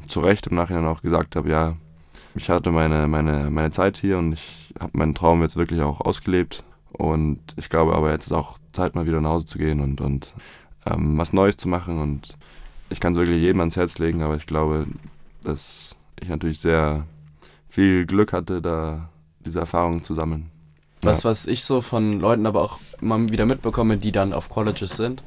zu 0.06 0.20
Recht 0.20 0.46
im 0.46 0.56
Nachhinein 0.56 0.86
auch 0.86 1.02
gesagt 1.02 1.36
habe, 1.36 1.50
ja, 1.50 1.76
ich 2.34 2.48
hatte 2.48 2.70
meine, 2.70 3.08
meine, 3.08 3.50
meine 3.50 3.70
Zeit 3.70 3.98
hier 3.98 4.18
und 4.18 4.32
ich 4.32 4.72
habe 4.78 4.96
meinen 4.96 5.14
Traum 5.14 5.42
jetzt 5.42 5.56
wirklich 5.56 5.82
auch 5.82 6.00
ausgelebt. 6.00 6.64
Und 6.92 7.40
ich 7.56 7.68
glaube 7.68 7.94
aber, 7.94 8.10
jetzt 8.10 8.26
ist 8.26 8.32
auch 8.32 8.58
Zeit, 8.72 8.94
mal 8.94 9.06
wieder 9.06 9.20
nach 9.20 9.30
Hause 9.30 9.46
zu 9.46 9.58
gehen 9.58 9.80
und, 9.80 10.00
und 10.00 10.34
ähm, 10.86 11.18
was 11.18 11.32
Neues 11.32 11.56
zu 11.56 11.68
machen. 11.68 11.98
Und 11.98 12.36
ich 12.88 13.00
kann 13.00 13.12
es 13.12 13.18
wirklich 13.18 13.40
jedem 13.40 13.60
ans 13.60 13.76
Herz 13.76 13.98
legen, 13.98 14.22
aber 14.22 14.36
ich 14.36 14.46
glaube, 14.46 14.86
dass 15.42 15.96
ich 16.20 16.28
natürlich 16.28 16.60
sehr 16.60 17.04
viel 17.68 18.06
Glück 18.06 18.32
hatte, 18.32 18.60
da 18.60 19.08
diese 19.44 19.60
Erfahrungen 19.60 20.02
zu 20.02 20.14
sammeln. 20.14 20.50
Was, 21.02 21.22
ja. 21.22 21.30
was 21.30 21.46
ich 21.46 21.64
so 21.64 21.80
von 21.80 22.20
Leuten 22.20 22.46
aber 22.46 22.62
auch 22.62 22.78
immer 23.00 23.28
wieder 23.30 23.46
mitbekomme, 23.46 23.96
die 23.96 24.12
dann 24.12 24.32
auf 24.32 24.48
Colleges 24.48 24.96
sind 24.96 25.22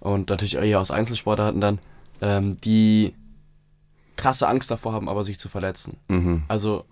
und 0.00 0.30
natürlich 0.30 0.56
eher 0.56 0.80
aus 0.80 0.90
Einzelsportarten 0.90 1.60
dann, 1.60 1.78
ähm, 2.20 2.60
die 2.60 3.14
krasse 4.16 4.48
Angst 4.48 4.70
davor 4.70 4.92
haben, 4.92 5.08
aber 5.08 5.24
sich 5.24 5.38
zu 5.38 5.48
verletzen. 5.48 5.96
Mhm. 6.08 6.44
Also, 6.48 6.84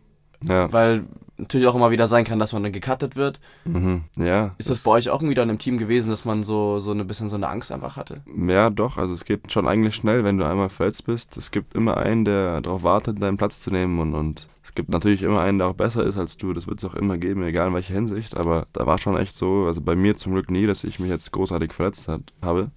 ja. 0.42 0.70
weil 0.72 1.04
natürlich 1.36 1.66
auch 1.66 1.74
immer 1.74 1.90
wieder 1.90 2.06
sein 2.06 2.24
kann, 2.24 2.38
dass 2.38 2.52
man 2.52 2.62
dann 2.62 2.72
gecuttet 2.72 3.16
wird. 3.16 3.40
Mhm. 3.64 4.04
Ja. 4.16 4.54
Ist 4.58 4.70
das, 4.70 4.82
bei 4.82 4.92
euch 4.92 5.10
auch 5.10 5.20
irgendwie 5.20 5.34
dann 5.34 5.50
im 5.50 5.58
Team 5.58 5.78
gewesen, 5.78 6.10
dass 6.10 6.24
man 6.24 6.42
so, 6.42 6.78
so 6.78 6.92
ein 6.92 7.06
bisschen 7.06 7.28
so 7.28 7.36
eine 7.36 7.48
Angst 7.48 7.72
einfach 7.72 7.96
hatte? 7.96 8.22
Ja, 8.46 8.70
doch. 8.70 8.98
Also 8.98 9.14
es 9.14 9.24
geht 9.24 9.50
schon 9.50 9.66
eigentlich 9.66 9.94
schnell, 9.94 10.24
wenn 10.24 10.38
du 10.38 10.46
einmal 10.46 10.68
verletzt 10.68 11.06
bist. 11.06 11.36
Es 11.36 11.50
gibt 11.50 11.74
immer 11.74 11.96
einen, 11.96 12.24
der 12.24 12.60
darauf 12.60 12.82
wartet, 12.82 13.22
deinen 13.22 13.36
Platz 13.36 13.60
zu 13.60 13.70
nehmen 13.70 13.98
und, 13.98 14.14
und 14.14 14.48
gibt 14.74 14.90
natürlich 14.90 15.22
immer 15.22 15.40
einen, 15.40 15.58
der 15.58 15.68
auch 15.68 15.74
besser 15.74 16.04
ist 16.04 16.16
als 16.16 16.36
du. 16.36 16.52
Das 16.52 16.66
wird 16.66 16.78
es 16.78 16.84
auch 16.84 16.94
immer 16.94 17.18
geben, 17.18 17.42
egal 17.42 17.68
in 17.68 17.74
welcher 17.74 17.94
Hinsicht. 17.94 18.36
Aber 18.36 18.66
da 18.72 18.86
war 18.86 18.98
schon 18.98 19.16
echt 19.16 19.36
so, 19.36 19.66
also 19.66 19.80
bei 19.80 19.96
mir 19.96 20.16
zum 20.16 20.32
Glück 20.32 20.50
nie, 20.50 20.66
dass 20.66 20.84
ich 20.84 20.98
mich 20.98 21.10
jetzt 21.10 21.32
großartig 21.32 21.72
verletzt 21.72 22.08
hat, 22.08 22.32
habe. 22.42 22.70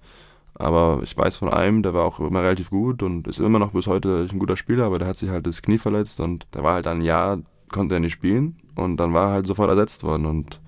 Aber 0.54 1.00
ich 1.04 1.16
weiß 1.16 1.36
von 1.36 1.50
einem, 1.50 1.82
der 1.82 1.94
war 1.94 2.04
auch 2.04 2.18
immer 2.20 2.42
relativ 2.42 2.70
gut 2.70 3.02
und 3.02 3.28
ist 3.28 3.38
immer 3.38 3.58
noch 3.60 3.72
bis 3.72 3.86
heute 3.86 4.26
ein 4.30 4.38
guter 4.38 4.56
Spieler, 4.56 4.86
aber 4.86 4.98
der 4.98 5.08
hat 5.08 5.16
sich 5.16 5.30
halt 5.30 5.46
das 5.46 5.62
Knie 5.62 5.78
verletzt 5.78 6.18
und 6.18 6.46
der 6.52 6.64
war 6.64 6.74
halt 6.74 6.88
ein 6.88 7.00
Jahr, 7.00 7.38
konnte 7.70 7.94
er 7.94 8.00
nicht 8.00 8.14
spielen 8.14 8.56
und 8.74 8.96
dann 8.96 9.14
war 9.14 9.28
er 9.28 9.32
halt 9.34 9.46
sofort 9.46 9.70
ersetzt 9.70 10.02
worden. 10.02 10.26
Und 10.26 10.60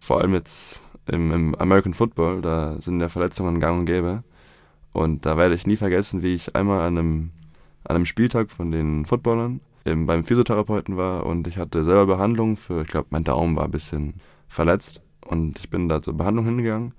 vor 0.00 0.20
allem 0.20 0.32
jetzt 0.32 0.82
im, 1.06 1.32
im 1.32 1.54
American 1.56 1.94
Football, 1.94 2.40
da 2.40 2.80
sind 2.80 3.00
ja 3.00 3.08
Verletzungen 3.08 3.60
gang 3.60 3.80
und 3.80 3.84
gäbe. 3.86 4.22
Und 4.92 5.26
da 5.26 5.36
werde 5.36 5.54
ich 5.54 5.66
nie 5.66 5.76
vergessen, 5.76 6.22
wie 6.22 6.34
ich 6.34 6.56
einmal 6.56 6.80
an 6.80 6.98
einem, 6.98 7.30
an 7.84 7.96
einem 7.96 8.06
Spieltag 8.06 8.50
von 8.50 8.70
den 8.70 9.04
Footballern 9.04 9.60
im, 9.84 10.06
beim 10.06 10.24
Physiotherapeuten 10.24 10.96
war 10.96 11.26
und 11.26 11.46
ich 11.46 11.58
hatte 11.58 11.84
selber 11.84 12.06
Behandlung 12.06 12.56
für, 12.56 12.82
ich 12.82 12.88
glaube, 12.88 13.08
mein 13.10 13.24
Daumen 13.24 13.56
war 13.56 13.64
ein 13.64 13.70
bisschen 13.70 14.14
verletzt 14.48 15.02
und 15.26 15.58
ich 15.58 15.70
bin 15.70 15.88
da 15.88 16.02
zur 16.02 16.16
Behandlung 16.16 16.46
hingegangen 16.46 16.94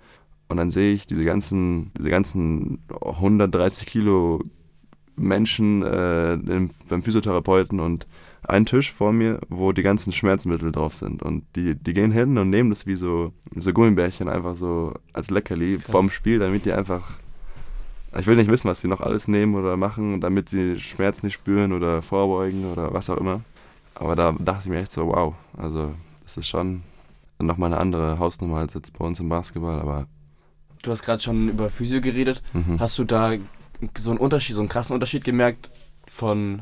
und 0.50 0.58
dann 0.58 0.72
sehe 0.72 0.94
ich 0.94 1.08
diese 1.08 1.24
ganzen, 1.24 1.92
diese 1.98 2.10
ganzen 2.10 2.80
130 3.02 3.86
Kilo 3.88 4.42
Menschen 5.16 5.84
äh, 5.84 6.34
im, 6.34 6.70
beim 6.88 7.04
Physiotherapeuten 7.04 7.80
und 7.80 8.08
einen 8.44 8.66
Tisch 8.66 8.92
vor 8.92 9.12
mir, 9.12 9.40
wo 9.50 9.74
die 9.74 9.84
ganzen 9.84 10.12
Schmerzmittel 10.12 10.72
drauf 10.72 10.96
sind. 10.96 11.22
Und 11.22 11.44
die, 11.56 11.76
die 11.76 11.94
gehen 11.94 12.12
hin 12.12 12.38
und 12.38 12.50
nehmen 12.50 12.70
das 12.70 12.88
wie 12.88 12.96
so, 12.96 13.34
so 13.56 13.74
Gummibärchen 13.74 14.30
einfach 14.30 14.56
so 14.56 14.94
als 15.14 15.30
Leckerli 15.30 15.76
Krass. 15.76 15.92
vorm 15.92 16.10
Spiel, 16.10 16.40
damit 16.40 16.66
die 16.66 16.74
einfach 16.74 17.18
ich 18.18 18.28
will 18.28 18.36
nicht 18.36 18.50
wissen, 18.50 18.70
was 18.70 18.82
sie 18.82 18.88
noch 18.88 19.02
alles 19.02 19.28
nehmen 19.28 19.56
oder 19.56 19.78
machen, 19.78 20.22
damit 20.22 20.50
sie 20.50 20.80
Schmerz 20.80 21.22
nicht 21.24 21.34
spüren 21.34 21.74
oder 21.74 22.02
vorbeugen 22.02 22.72
oder 22.72 22.94
was 22.94 23.10
auch 23.10 23.18
immer. 23.18 23.42
Aber 23.96 24.16
da 24.16 24.32
dachte 24.32 24.62
ich 24.64 24.70
mir 24.70 24.80
echt 24.80 24.92
so, 24.92 25.08
wow, 25.08 25.36
also 25.58 25.94
das 26.24 26.38
ist 26.38 26.48
schon 26.48 26.84
nochmal 27.38 27.72
eine 27.72 27.82
andere 27.82 28.18
Hausnummer 28.20 28.58
als 28.58 28.74
jetzt 28.74 28.98
bei 28.98 29.06
uns 29.06 29.20
im 29.20 29.30
Basketball, 29.30 29.80
aber... 29.80 30.08
Du 30.82 30.92
hast 30.92 31.04
gerade 31.04 31.22
schon 31.22 31.50
über 31.50 31.70
Physio 31.70 32.00
geredet. 32.00 32.42
Mhm. 32.54 32.80
Hast 32.80 32.98
du 32.98 33.04
da 33.04 33.34
so 33.98 34.12
einen 34.12 34.20
Unterschied, 34.20 34.56
so 34.56 34.62
einen 34.62 34.70
krassen 34.70 34.94
Unterschied 34.94 35.24
gemerkt 35.24 35.70
von, 36.08 36.62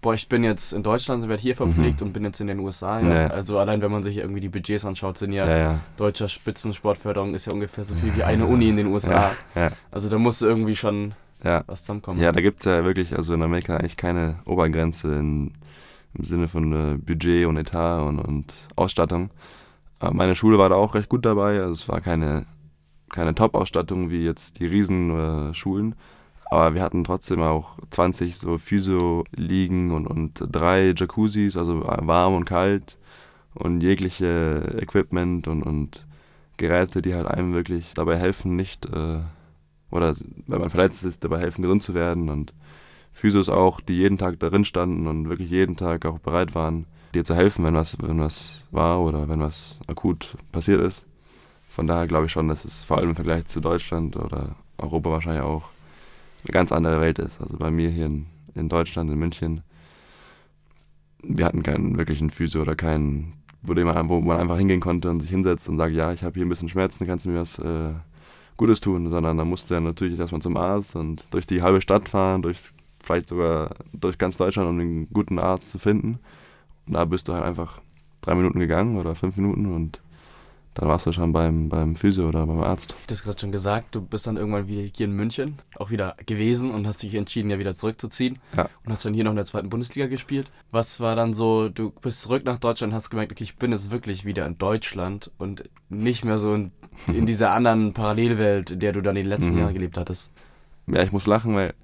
boah, 0.00 0.14
ich 0.14 0.28
bin 0.28 0.44
jetzt 0.44 0.72
in 0.72 0.82
Deutschland, 0.82 1.28
werde 1.28 1.42
hier 1.42 1.56
verpflegt 1.56 2.02
und 2.02 2.12
bin 2.12 2.24
jetzt 2.24 2.40
in 2.40 2.46
den 2.46 2.58
USA. 2.60 3.00
Ja. 3.00 3.12
Ja. 3.22 3.26
Also 3.28 3.58
allein 3.58 3.82
wenn 3.82 3.90
man 3.90 4.02
sich 4.02 4.16
irgendwie 4.16 4.40
die 4.40 4.48
Budgets 4.48 4.84
anschaut, 4.84 5.18
sind 5.18 5.32
ja, 5.32 5.58
Ja, 5.58 5.80
deutscher 5.96 6.28
Spitzensportförderung 6.28 7.34
ist 7.34 7.46
ja 7.46 7.52
ungefähr 7.52 7.84
so 7.84 7.94
viel 7.94 8.14
wie 8.16 8.22
eine 8.22 8.46
Uni 8.46 8.68
in 8.68 8.76
den 8.76 8.86
USA. 8.86 9.32
Also 9.90 10.08
da 10.08 10.18
musste 10.18 10.46
irgendwie 10.46 10.76
schon 10.76 11.14
was 11.42 11.82
zusammenkommen. 11.82 12.20
Ja, 12.20 12.32
da 12.32 12.40
gibt 12.40 12.60
es 12.60 12.66
ja 12.66 12.84
wirklich, 12.84 13.16
also 13.16 13.34
in 13.34 13.42
Amerika 13.42 13.76
eigentlich 13.76 13.96
keine 13.96 14.40
Obergrenze 14.44 15.14
in, 15.14 15.52
im 16.14 16.24
Sinne 16.24 16.48
von 16.48 16.72
äh, 16.72 16.98
Budget 16.98 17.46
und 17.46 17.56
Etat 17.56 18.02
und, 18.02 18.18
und 18.18 18.54
Ausstattung. 18.76 19.30
Aber 20.00 20.14
meine 20.14 20.34
Schule 20.34 20.58
war 20.58 20.68
da 20.68 20.74
auch 20.74 20.94
recht 20.94 21.08
gut 21.08 21.24
dabei. 21.24 21.60
Also 21.60 21.72
es 21.72 21.88
war 21.88 22.00
keine, 22.00 22.46
keine 23.10 23.34
Top-Ausstattung 23.34 24.10
wie 24.10 24.24
jetzt 24.24 24.58
die 24.60 24.66
Riesenschulen. 24.66 25.92
Äh. 25.92 25.96
Aber 26.50 26.74
wir 26.74 26.82
hatten 26.82 27.04
trotzdem 27.04 27.42
auch 27.42 27.78
20 27.90 28.36
so 28.36 28.58
Physio-Liegen 28.58 29.90
und, 29.90 30.06
und 30.06 30.32
drei 30.50 30.94
Jacuzzis, 30.96 31.56
also 31.56 31.82
warm 31.82 32.34
und 32.34 32.44
kalt 32.44 32.98
und 33.54 33.82
jegliche 33.82 34.78
Equipment 34.80 35.48
und, 35.48 35.62
und 35.62 36.06
Geräte, 36.56 37.02
die 37.02 37.14
halt 37.14 37.26
einem 37.26 37.52
wirklich 37.52 37.94
dabei 37.94 38.16
helfen, 38.16 38.56
nicht 38.56 38.86
äh, 38.86 39.20
oder 39.90 40.14
wenn 40.46 40.60
man 40.60 40.70
verletzt 40.70 41.04
ist, 41.04 41.24
dabei 41.24 41.40
helfen, 41.40 41.62
gesund 41.62 41.82
zu 41.82 41.94
werden. 41.94 42.28
Und 42.28 42.52
Physios 43.12 43.48
auch, 43.48 43.80
die 43.80 43.96
jeden 43.96 44.18
Tag 44.18 44.38
darin 44.38 44.64
standen 44.64 45.06
und 45.06 45.28
wirklich 45.28 45.50
jeden 45.50 45.76
Tag 45.76 46.04
auch 46.06 46.18
bereit 46.18 46.54
waren, 46.54 46.86
dir 47.14 47.24
zu 47.24 47.34
helfen, 47.34 47.64
wenn 47.64 47.74
was, 47.74 47.96
wenn 48.00 48.20
was 48.20 48.66
war 48.70 49.00
oder 49.00 49.28
wenn 49.28 49.40
was 49.40 49.78
akut 49.88 50.36
passiert 50.52 50.80
ist. 50.80 51.06
Von 51.68 51.86
daher 51.86 52.06
glaube 52.06 52.26
ich 52.26 52.32
schon, 52.32 52.48
dass 52.48 52.64
es 52.64 52.84
vor 52.84 52.98
allem 52.98 53.10
im 53.10 53.14
Vergleich 53.14 53.46
zu 53.46 53.60
Deutschland 53.60 54.16
oder 54.16 54.56
Europa 54.76 55.10
wahrscheinlich 55.10 55.42
auch 55.42 55.70
eine 56.48 56.54
ganz 56.54 56.72
andere 56.72 57.00
Welt 57.00 57.18
ist. 57.18 57.40
Also 57.40 57.56
bei 57.56 57.70
mir 57.70 57.90
hier 57.90 58.06
in, 58.06 58.26
in 58.54 58.68
Deutschland, 58.68 59.10
in 59.10 59.18
München, 59.18 59.62
wir 61.22 61.44
hatten 61.44 61.62
keinen 61.62 61.98
wirklichen 61.98 62.30
Physio 62.30 62.62
oder 62.62 62.74
keinen, 62.74 63.34
wo, 63.62 63.74
man, 63.74 64.08
wo 64.08 64.20
man 64.20 64.38
einfach 64.38 64.58
hingehen 64.58 64.80
konnte 64.80 65.10
und 65.10 65.20
sich 65.20 65.30
hinsetzt 65.30 65.68
und 65.68 65.78
sagt, 65.78 65.92
ja, 65.92 66.12
ich 66.12 66.22
habe 66.22 66.34
hier 66.34 66.46
ein 66.46 66.48
bisschen 66.48 66.68
Schmerzen, 66.68 67.06
kannst 67.06 67.26
du 67.26 67.30
mir 67.30 67.40
was 67.40 67.58
äh, 67.58 67.92
Gutes 68.56 68.80
tun, 68.80 69.10
sondern 69.10 69.36
da 69.36 69.44
musste 69.44 69.74
er 69.74 69.80
natürlich 69.80 70.18
erstmal 70.18 70.42
zum 70.42 70.56
Arzt 70.56 70.96
und 70.96 71.24
durch 71.30 71.46
die 71.46 71.62
halbe 71.62 71.80
Stadt 71.80 72.08
fahren, 72.08 72.42
durch, 72.42 72.58
vielleicht 73.00 73.28
sogar 73.28 73.74
durch 73.92 74.18
ganz 74.18 74.36
Deutschland, 74.36 74.68
um 74.68 74.78
einen 74.78 75.08
guten 75.12 75.38
Arzt 75.38 75.70
zu 75.70 75.78
finden. 75.78 76.18
Und 76.86 76.94
da 76.94 77.04
bist 77.04 77.28
du 77.28 77.34
halt 77.34 77.44
einfach 77.44 77.80
drei 78.20 78.34
Minuten 78.34 78.58
gegangen 78.58 78.96
oder 78.96 79.14
fünf 79.14 79.36
Minuten 79.36 79.66
und 79.66 80.00
dann 80.78 80.88
warst 80.88 81.06
du 81.06 81.12
schon 81.12 81.32
beim, 81.32 81.68
beim 81.68 81.96
Physio 81.96 82.28
oder 82.28 82.46
beim 82.46 82.60
Arzt. 82.62 82.94
Du 83.08 83.12
hast 83.12 83.24
gerade 83.24 83.38
schon 83.40 83.50
gesagt, 83.50 83.96
du 83.96 84.00
bist 84.00 84.28
dann 84.28 84.36
irgendwann 84.36 84.68
wieder 84.68 84.88
hier 84.94 85.06
in 85.06 85.12
München 85.12 85.56
auch 85.76 85.90
wieder 85.90 86.14
gewesen 86.24 86.70
und 86.70 86.86
hast 86.86 87.02
dich 87.02 87.16
entschieden, 87.16 87.50
ja 87.50 87.58
wieder 87.58 87.74
zurückzuziehen. 87.74 88.38
Ja. 88.56 88.68
Und 88.84 88.92
hast 88.92 89.04
dann 89.04 89.12
hier 89.12 89.24
noch 89.24 89.32
in 89.32 89.36
der 89.36 89.44
zweiten 89.44 89.70
Bundesliga 89.70 90.06
gespielt. 90.06 90.48
Was 90.70 91.00
war 91.00 91.16
dann 91.16 91.34
so, 91.34 91.68
du 91.68 91.90
bist 91.90 92.20
zurück 92.22 92.44
nach 92.44 92.58
Deutschland 92.58 92.92
und 92.92 92.94
hast 92.96 93.10
gemerkt, 93.10 93.32
okay, 93.32 93.42
ich 93.42 93.56
bin 93.56 93.72
jetzt 93.72 93.90
wirklich 93.90 94.24
wieder 94.24 94.46
in 94.46 94.56
Deutschland 94.56 95.32
und 95.36 95.64
nicht 95.88 96.24
mehr 96.24 96.38
so 96.38 96.54
in, 96.54 96.70
in 97.08 97.26
dieser 97.26 97.50
anderen 97.50 97.92
Parallelwelt, 97.92 98.70
in 98.70 98.78
der 98.78 98.92
du 98.92 99.00
dann 99.00 99.16
die 99.16 99.22
letzten 99.22 99.54
Mhm. 99.54 99.58
Jahre 99.58 99.72
gelebt 99.72 99.98
hattest. 99.98 100.32
Ja, 100.86 101.02
ich 101.02 101.10
muss 101.10 101.26
lachen, 101.26 101.56
weil 101.56 101.74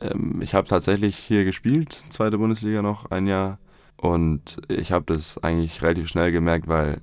ähm, 0.00 0.40
ich 0.40 0.54
habe 0.54 0.68
tatsächlich 0.68 1.16
hier 1.16 1.44
gespielt, 1.44 1.92
zweite 2.10 2.38
Bundesliga 2.38 2.80
noch 2.80 3.10
ein 3.10 3.26
Jahr. 3.26 3.58
Und 3.96 4.56
ich 4.68 4.92
habe 4.92 5.12
das 5.12 5.36
eigentlich 5.42 5.82
relativ 5.82 6.08
schnell 6.08 6.30
gemerkt, 6.32 6.68
weil 6.68 7.00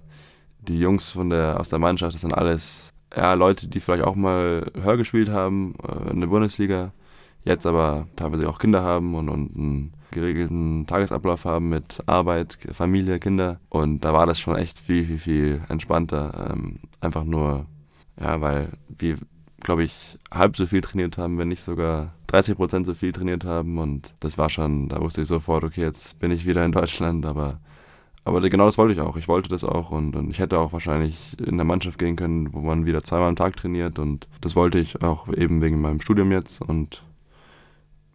die 0.67 0.79
Jungs 0.79 1.09
von 1.11 1.29
der, 1.29 1.59
aus 1.59 1.69
der 1.69 1.79
Mannschaft, 1.79 2.13
das 2.13 2.21
sind 2.21 2.33
alles 2.33 2.93
ja, 3.15 3.33
Leute, 3.33 3.67
die 3.67 3.79
vielleicht 3.79 4.03
auch 4.03 4.15
mal 4.15 4.71
höher 4.75 4.97
gespielt 4.97 5.29
haben 5.29 5.75
äh, 5.83 6.11
in 6.11 6.19
der 6.19 6.27
Bundesliga, 6.27 6.91
jetzt 7.43 7.65
aber 7.65 8.07
teilweise 8.15 8.49
auch 8.49 8.59
Kinder 8.59 8.83
haben 8.83 9.15
und, 9.15 9.29
und 9.29 9.55
einen 9.55 9.93
geregelten 10.11 10.85
Tagesablauf 10.87 11.45
haben 11.45 11.69
mit 11.69 12.03
Arbeit, 12.05 12.57
Familie, 12.71 13.19
Kinder. 13.19 13.59
Und 13.69 14.05
da 14.05 14.13
war 14.13 14.25
das 14.25 14.39
schon 14.39 14.55
echt 14.55 14.79
viel, 14.79 15.05
viel, 15.05 15.19
viel 15.19 15.61
entspannter. 15.69 16.51
Ähm, 16.51 16.79
einfach 17.01 17.23
nur, 17.23 17.65
ja, 18.19 18.41
weil 18.41 18.69
wir, 18.87 19.17
glaube 19.61 19.83
ich, 19.83 20.17
halb 20.31 20.55
so 20.57 20.65
viel 20.65 20.81
trainiert 20.81 21.17
haben, 21.17 21.37
wenn 21.37 21.49
nicht 21.49 21.61
sogar 21.61 22.13
30 22.27 22.55
Prozent 22.55 22.85
so 22.85 22.93
viel 22.93 23.11
trainiert 23.11 23.45
haben. 23.45 23.77
Und 23.77 24.13
das 24.19 24.37
war 24.37 24.49
schon, 24.49 24.89
da 24.89 25.01
wusste 25.01 25.21
ich 25.21 25.27
sofort, 25.27 25.63
okay, 25.63 25.81
jetzt 25.81 26.19
bin 26.19 26.31
ich 26.31 26.45
wieder 26.45 26.65
in 26.65 26.71
Deutschland, 26.71 27.25
aber 27.25 27.59
aber 28.27 28.41
genau 28.49 28.65
das 28.65 28.77
wollte 28.77 28.93
ich 28.93 28.99
auch. 29.01 29.15
Ich 29.17 29.27
wollte 29.27 29.49
das 29.49 29.63
auch 29.63 29.91
und, 29.91 30.15
und 30.15 30.29
ich 30.29 30.39
hätte 30.39 30.59
auch 30.59 30.73
wahrscheinlich 30.73 31.35
in 31.39 31.57
der 31.57 31.65
Mannschaft 31.65 31.97
gehen 31.97 32.15
können, 32.15 32.53
wo 32.53 32.59
man 32.59 32.85
wieder 32.85 33.03
zweimal 33.03 33.29
am 33.29 33.35
Tag 33.35 33.55
trainiert 33.57 33.99
und 33.99 34.27
das 34.41 34.55
wollte 34.55 34.79
ich 34.79 35.01
auch 35.03 35.27
eben 35.29 35.61
wegen 35.61 35.81
meinem 35.81 36.01
Studium 36.01 36.31
jetzt 36.31 36.61
und 36.61 37.03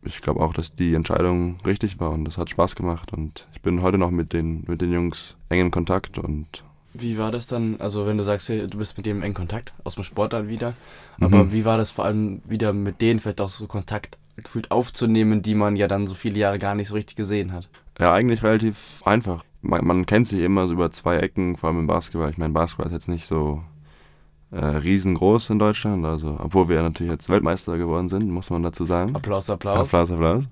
ich 0.05 0.21
glaube 0.21 0.41
auch, 0.41 0.53
dass 0.53 0.75
die 0.75 0.95
Entscheidung 0.95 1.57
richtig 1.65 2.01
war 2.01 2.11
und 2.11 2.25
das 2.25 2.37
hat 2.39 2.51
Spaß 2.51 2.75
gemacht 2.75 3.13
und 3.13 3.47
ich 3.55 3.63
bin 3.63 3.83
heute 3.83 3.99
noch 3.99 4.11
mit 4.11 4.33
den, 4.33 4.65
mit 4.67 4.81
den 4.81 4.93
Jungs 4.93 5.37
eng 5.49 5.61
in 5.61 5.71
Kontakt 5.71 6.19
und 6.19 6.65
Wie 6.95 7.19
war 7.19 7.31
das 7.31 7.47
dann, 7.47 7.81
also 7.81 8.07
wenn 8.07 8.19
du 8.19 8.25
sagst, 8.25 8.49
du 8.49 8.69
bist 8.79 8.97
mit 8.97 9.07
dem 9.07 9.19
in 9.19 9.23
engen 9.23 9.35
Kontakt, 9.35 9.73
aus 9.85 9.95
dem 9.95 10.05
Sport 10.05 10.33
dann 10.33 10.49
wieder, 10.49 10.75
aber 11.21 11.45
Mhm. 11.45 11.53
wie 11.53 11.65
war 11.65 11.77
das 11.77 11.91
vor 11.91 12.05
allem 12.05 12.43
wieder 12.45 12.73
mit 12.73 13.01
denen 13.01 13.21
vielleicht 13.21 13.41
auch 13.41 13.49
so 13.49 13.67
Kontakt 13.67 14.19
gefühlt 14.37 14.71
aufzunehmen, 14.71 15.43
die 15.43 15.55
man 15.55 15.77
ja 15.77 15.87
dann 15.89 16.07
so 16.07 16.15
viele 16.15 16.39
Jahre 16.39 16.59
gar 16.59 16.75
nicht 16.75 16.89
so 16.89 16.95
richtig 16.95 17.17
gesehen 17.17 17.53
hat? 17.53 17.69
ja, 18.01 18.13
eigentlich 18.13 18.43
relativ 18.43 19.03
einfach. 19.05 19.45
Man, 19.63 19.87
man 19.87 20.07
kennt 20.07 20.27
sich 20.27 20.41
immer 20.43 20.67
so 20.67 20.73
über 20.75 20.91
zwei 20.91 21.17
Ecken, 21.19 21.57
vor 21.57 21.69
allem 21.71 21.81
im 21.81 21.87
Basketball. 21.87 22.31
Ich 22.31 22.39
meine, 22.39 22.53
Basketball 22.53 22.87
ist 22.89 22.93
jetzt 22.93 23.09
nicht 23.09 23.27
so 23.27 23.63
äh, 24.51 24.65
riesengroß 24.65 25.51
in 25.51 25.59
Deutschland, 25.59 26.05
also 26.05 26.37
obwohl 26.39 26.69
wir 26.69 26.83
natürlich 26.83 27.13
jetzt 27.13 27.29
Weltmeister 27.31 27.79
geworden 27.79 28.09
sind, 28.09 28.29
muss 28.29 28.51
man 28.51 28.63
dazu 28.63 28.85
sagen. 28.85 29.15
Applaus, 29.17 29.49
Applaus. 29.49 29.79
Applaus, 29.95 30.11
Applaus. 30.11 30.45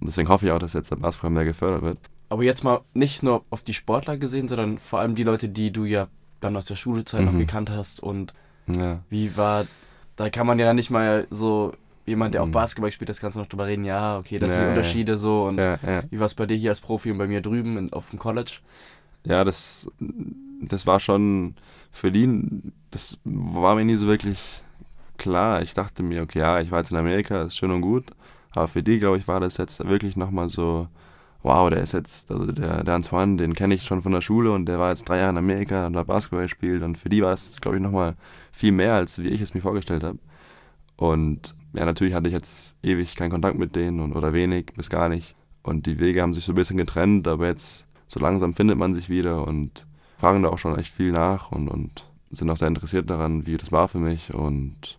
Und 0.00 0.06
deswegen 0.06 0.28
hoffe 0.28 0.46
ich 0.46 0.52
auch, 0.52 0.58
dass 0.58 0.74
jetzt 0.74 0.90
der 0.90 0.96
Basketball 0.96 1.30
mehr 1.30 1.44
gefördert 1.44 1.82
wird. 1.82 1.98
Aber 2.28 2.44
jetzt 2.44 2.62
mal 2.64 2.80
nicht 2.94 3.22
nur 3.22 3.44
auf 3.50 3.62
die 3.62 3.74
Sportler 3.74 4.16
gesehen, 4.16 4.48
sondern 4.48 4.78
vor 4.78 5.00
allem 5.00 5.14
die 5.14 5.24
Leute, 5.24 5.48
die 5.48 5.70
du 5.72 5.84
ja 5.84 6.08
dann 6.40 6.56
aus 6.56 6.64
der 6.66 6.76
Schulzeit 6.76 7.24
noch 7.24 7.32
Mhm. 7.32 7.38
gekannt 7.38 7.70
hast. 7.70 8.00
Und 8.02 8.32
Ja. 8.66 9.00
wie 9.08 9.36
war, 9.36 9.66
da 10.16 10.30
kann 10.30 10.46
man 10.46 10.58
ja 10.58 10.72
nicht 10.74 10.90
mal 10.90 11.26
so, 11.30 11.72
jemand, 12.06 12.34
der 12.34 12.42
auch 12.42 12.46
Mhm. 12.46 12.52
Basketball 12.52 12.92
spielt, 12.92 13.08
das 13.08 13.20
kannst 13.20 13.36
du 13.36 13.40
noch 13.40 13.46
drüber 13.46 13.66
reden, 13.66 13.84
ja, 13.84 14.18
okay, 14.18 14.38
das 14.38 14.50
Ja, 14.50 14.54
sind 14.56 14.64
die. 14.64 14.70
Unterschiede 14.70 15.16
so. 15.16 15.44
Und 15.44 15.58
Ja, 15.58 15.78
ja. 15.86 16.02
wie 16.10 16.18
war 16.18 16.26
es 16.26 16.34
bei 16.34 16.46
dir 16.46 16.56
hier 16.56 16.70
als 16.70 16.80
Profi 16.80 17.10
und 17.10 17.18
bei 17.18 17.26
mir 17.26 17.40
drüben 17.40 17.76
in, 17.78 17.92
auf 17.92 18.10
dem 18.10 18.18
College? 18.18 18.58
ja 19.24 19.44
das, 19.44 19.88
das 20.62 20.84
war 20.86 20.98
schon 20.98 21.54
für 21.92 22.10
die, 22.10 22.28
das 22.90 23.18
war 23.24 23.76
mir 23.76 23.84
nie 23.84 23.94
so 23.94 24.06
wirklich 24.08 24.62
klar. 25.16 25.62
Ich 25.62 25.74
dachte 25.74 26.02
mir, 26.02 26.22
okay, 26.22 26.40
ja, 26.40 26.60
ich 26.60 26.70
war 26.72 26.78
jetzt 26.80 26.90
in 26.90 26.96
Amerika, 26.96 27.42
ist 27.42 27.56
schön 27.56 27.70
und 27.70 27.82
gut. 27.82 28.10
Aber 28.54 28.66
für 28.66 28.82
die, 28.82 28.98
glaube 28.98 29.18
ich, 29.18 29.28
war 29.28 29.38
das 29.38 29.58
jetzt 29.58 29.86
wirklich 29.86 30.16
nochmal 30.16 30.48
so, 30.48 30.88
wow, 31.44 31.70
der 31.70 31.82
ist 31.82 31.92
jetzt, 31.92 32.30
also 32.32 32.50
der, 32.50 32.82
der 32.84 32.94
Antoine, 32.94 33.36
den 33.36 33.54
kenne 33.54 33.74
ich 33.74 33.84
schon 33.84 34.02
von 34.02 34.12
der 34.12 34.20
Schule 34.22 34.50
und 34.52 34.66
der 34.66 34.78
war 34.80 34.90
jetzt 34.90 35.08
drei 35.08 35.18
Jahre 35.18 35.30
in 35.30 35.38
Amerika 35.38 35.86
und 35.86 35.96
hat 35.96 36.08
Basketball 36.08 36.42
gespielt. 36.42 36.82
Und 36.82 36.98
für 36.98 37.08
die 37.08 37.22
war 37.22 37.32
es, 37.32 37.60
glaube 37.60 37.76
ich, 37.76 37.82
nochmal 37.82 38.16
viel 38.50 38.72
mehr, 38.72 38.94
als 38.94 39.18
wie 39.22 39.28
ich 39.28 39.40
es 39.40 39.54
mir 39.54 39.60
vorgestellt 39.60 40.02
habe. 40.02 40.18
Und 40.96 41.54
ja, 41.72 41.84
natürlich 41.84 42.14
hatte 42.14 42.28
ich 42.28 42.34
jetzt 42.34 42.76
ewig 42.82 43.16
keinen 43.16 43.30
Kontakt 43.30 43.58
mit 43.58 43.76
denen 43.76 44.00
und, 44.00 44.12
oder 44.14 44.32
wenig 44.32 44.72
bis 44.76 44.90
gar 44.90 45.08
nicht. 45.08 45.34
Und 45.62 45.86
die 45.86 45.98
Wege 45.98 46.22
haben 46.22 46.34
sich 46.34 46.44
so 46.44 46.52
ein 46.52 46.56
bisschen 46.56 46.76
getrennt, 46.76 47.28
aber 47.28 47.46
jetzt 47.46 47.86
so 48.08 48.20
langsam 48.20 48.54
findet 48.54 48.76
man 48.76 48.94
sich 48.94 49.08
wieder 49.08 49.46
und 49.46 49.86
fragen 50.18 50.42
da 50.42 50.50
auch 50.50 50.58
schon 50.58 50.78
echt 50.78 50.92
viel 50.94 51.12
nach 51.12 51.50
und, 51.50 51.68
und 51.68 52.06
sind 52.30 52.50
auch 52.50 52.56
sehr 52.56 52.68
interessiert 52.68 53.08
daran, 53.08 53.46
wie 53.46 53.56
das 53.56 53.72
war 53.72 53.88
für 53.88 53.98
mich. 53.98 54.34
Und 54.34 54.98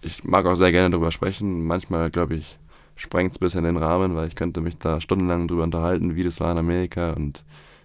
ich 0.00 0.24
mag 0.24 0.46
auch 0.46 0.56
sehr 0.56 0.72
gerne 0.72 0.90
darüber 0.90 1.12
sprechen. 1.12 1.66
Manchmal, 1.66 2.10
glaube 2.10 2.34
ich, 2.34 2.58
sprengt 2.96 3.32
es 3.32 3.38
ein 3.38 3.44
bisschen 3.44 3.64
den 3.64 3.76
Rahmen, 3.76 4.14
weil 4.14 4.28
ich 4.28 4.34
könnte 4.34 4.60
mich 4.60 4.78
da 4.78 5.00
stundenlang 5.00 5.48
drüber 5.48 5.62
unterhalten, 5.62 6.16
wie 6.16 6.24
das 6.24 6.40
war 6.40 6.52
in 6.52 6.58
Amerika 6.58 7.12
und 7.12 7.44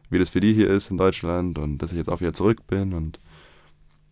wie 0.09 0.19
das 0.19 0.29
für 0.29 0.39
die 0.39 0.53
hier 0.53 0.69
ist 0.69 0.89
in 0.89 0.97
Deutschland 0.97 1.59
und 1.59 1.79
dass 1.79 1.91
ich 1.91 1.97
jetzt 1.97 2.09
auch 2.09 2.21
wieder 2.21 2.33
zurück 2.33 2.65
bin. 2.67 2.93
Und 2.93 3.19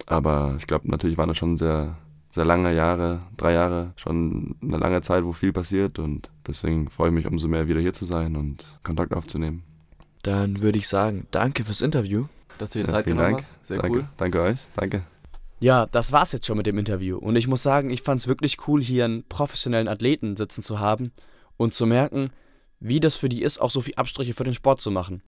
aber 0.07 0.55
ich 0.57 0.67
glaube, 0.67 0.89
natürlich 0.89 1.17
waren 1.17 1.29
das 1.29 1.38
schon 1.38 1.57
sehr, 1.57 1.97
sehr 2.36 2.46
lange 2.46 2.75
Jahre, 2.75 3.22
drei 3.38 3.54
Jahre, 3.54 3.94
schon 3.96 4.56
eine 4.62 4.77
lange 4.77 5.01
Zeit, 5.01 5.24
wo 5.24 5.32
viel 5.32 5.54
passiert 5.54 6.00
und 6.00 6.30
deswegen 6.46 6.89
freue 6.89 7.08
ich 7.08 7.13
mich 7.15 7.25
umso 7.25 7.48
mehr 7.48 7.70
wieder 7.70 7.80
hier 7.80 7.94
zu 7.94 8.04
sein 8.04 8.36
und 8.36 8.77
Kontakt 8.84 9.13
aufzunehmen. 9.13 9.63
Dann 10.22 10.62
würde 10.62 10.77
ich 10.77 10.89
sagen, 10.89 11.27
danke 11.32 11.63
fürs 11.63 11.80
Interview, 11.80 12.25
dass 12.58 12.72
du 12.72 12.80
dir 12.80 12.86
Ja, 12.86 12.92
Zeit 12.92 13.06
genommen 13.06 13.32
Dank. 13.32 13.38
hast. 13.38 13.65
Sehr 13.65 13.77
danke, 13.77 13.98
cool. 14.00 14.08
Danke 14.18 14.42
euch. 14.42 14.58
Danke. 14.75 15.06
Ja, 15.62 15.86
das 15.86 16.12
war's 16.12 16.34
jetzt 16.34 16.46
schon 16.46 16.58
mit 16.58 16.65
dem 16.65 16.77
Interview. 16.77 17.18
Und 17.18 17.38
ich 17.38 17.48
muss 17.48 17.63
sagen, 17.63 17.89
ich 17.89 18.01
fand's 18.01 18.27
wirklich 18.27 18.68
cool, 18.68 18.84
hier 18.84 19.06
einen 19.06 19.24
professionellen 19.24 19.88
Athleten 19.88 20.36
sitzen 20.36 20.62
zu 20.62 20.80
haben 20.82 21.13
und 21.56 21.74
zu 21.74 21.86
merken, 21.86 22.32
wie 22.82 23.00
das 23.00 23.15
für 23.15 23.30
die 23.30 23.44
ist, 23.44 23.62
auch 23.62 23.72
so 23.72 23.80
viel 23.80 23.96
Abstriche 23.96 24.34
für 24.34 24.44
den 24.44 24.54
Sport 24.54 24.82
zu 24.82 24.92
machen. 24.92 25.22